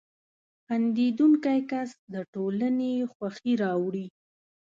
•خندېدونکی 0.65 1.59
کس 1.71 1.89
د 2.13 2.15
ټولنې 2.33 2.93
خوښي 3.13 3.53
راوړي. 3.63 4.05